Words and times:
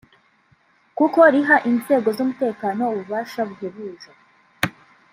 kuko 0.97 1.19
riha 1.33 1.57
inzego 1.71 2.07
z’umutekano 2.17 2.81
ububasha 2.93 3.39
buhebuje 3.49 4.11